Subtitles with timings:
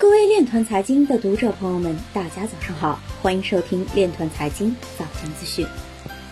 [0.00, 5.66] 各位链团财经的读者朋友们，大家早上好，欢迎收听链团财经早间资讯。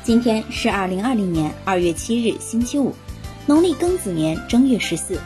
[0.02, 2.94] 今天是二零二零年二月七日，星期五，
[3.44, 5.20] 农历庚子年正月十四。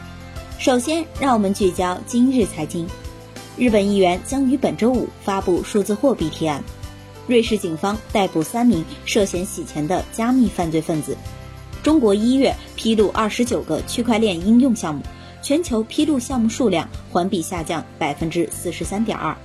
[0.59, 2.85] 首先，让我们聚焦今日财经。
[3.55, 6.61] 日本议员将于本周五发布数字货币提案。
[7.27, 11.15] 瑞士警方逮捕三名涉嫌洗钱的加密犯罪分子。
[11.81, 15.01] 中国一月披露二十九个区块链应用项目。
[15.43, 19.35] 全球披露项目数量环比下降百分之四十三点二。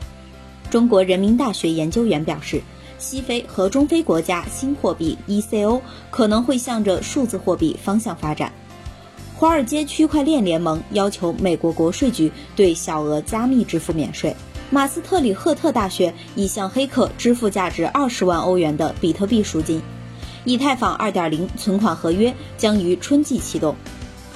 [0.71, 2.63] 中国人民大学研究员表示，
[2.99, 8.53] 西非和中非国家新货币 ECO 可能会向着数字货币方向发展。
[9.35, 14.35] 华尔街区块链联盟要求美国国税局对小额加密支付免税。
[14.71, 19.83] 马斯特里赫特大学已向黑客支付价值二十万欧元的比特币赎金。
[20.45, 23.75] 以太坊2.0存款合约将于春季启动。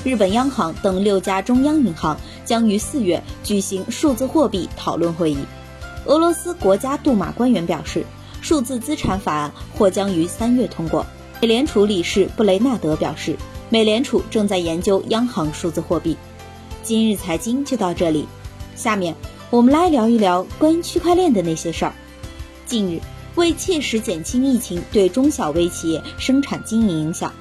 [0.04, 5.38] 日本央行等六家中央银行将于四月举行数字货币讨论会议。
[6.06, 8.04] 俄罗斯国家杜马官员表示，
[8.40, 11.06] 数字资产法案或将于三月通过。
[11.40, 13.36] 美联储理事布雷纳德表示，
[13.68, 16.16] 美联储正在研究央行数字货币。
[16.82, 18.26] 今日财经就到这里，
[18.74, 19.14] 下面
[19.50, 21.92] 我们来聊一聊关于区块链的那些事儿。
[22.66, 23.00] 近日，
[23.36, 27.32] 为切实减轻疫情对中小微企业生产经营影响。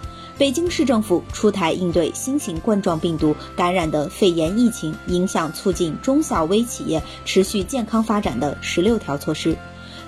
[0.41, 9.55] 北京市政府出台应对新型冠状病毒感染的肺炎疫情影响，促进中小微企业持续健康发展的十六条措施，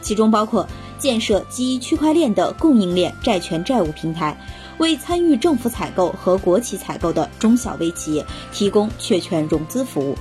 [0.02, 0.68] 其中包括
[0.98, 4.36] 建设基于区块链的供应链债权债务平台，
[4.80, 10.18] 为参与政府采购和国企采购的中小微企业提供确权融资服务。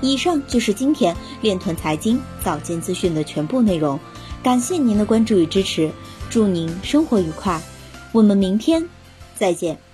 [0.00, 3.98] 以上就是今天链团财经早间资讯的全部内容，
[4.40, 5.90] 感谢您的关注与支持，
[6.30, 7.60] 祝您生活愉快，
[8.12, 8.88] 我们明天。
[9.38, 9.91] 再见。